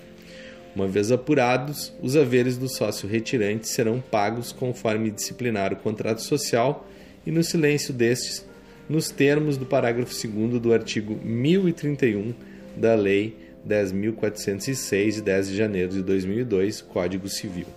[0.75, 6.87] Uma vez apurados, os haveres do sócio retirante serão pagos conforme disciplinar o contrato social
[7.25, 8.45] e no silêncio destes,
[8.87, 12.33] nos termos do parágrafo 2 do artigo 1031
[12.77, 17.67] da Lei 10.406, de 10 de janeiro de 2002, Código Civil.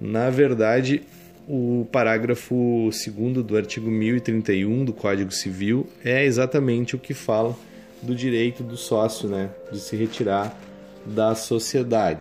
[0.00, 1.02] Na verdade,
[1.48, 7.56] o parágrafo 2 do artigo 1031 do Código Civil é exatamente o que fala
[8.02, 10.58] do direito do sócio, né, de se retirar
[11.06, 12.20] da sociedade.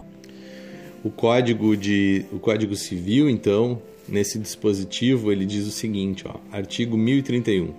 [1.03, 6.97] O Código de o Código Civil, então, nesse dispositivo, ele diz o seguinte, ó, artigo
[6.97, 7.73] 1031.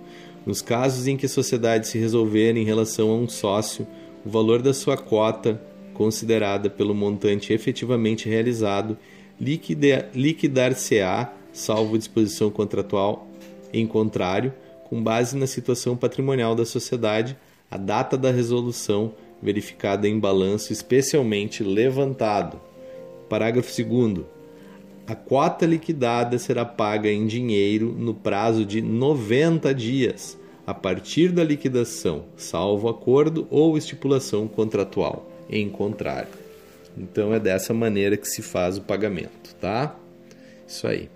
[0.45, 3.87] Nos casos em que a sociedade se resolver em relação a um sócio,
[4.25, 5.61] o valor da sua cota,
[5.93, 8.97] considerada pelo montante efetivamente realizado,
[9.39, 13.27] liquidar-se-á, salvo disposição contratual
[13.71, 14.53] em contrário,
[14.89, 17.37] com base na situação patrimonial da sociedade,
[17.69, 22.59] a data da resolução verificada em balanço especialmente levantado.
[23.29, 24.25] Parágrafo 2
[25.07, 30.35] a quota liquidada será paga em dinheiro no prazo de 90 dias,
[30.65, 36.29] a partir da liquidação, salvo acordo ou estipulação contratual, em contrário.
[36.97, 39.95] Então é dessa maneira que se faz o pagamento, tá?
[40.67, 41.09] Isso aí.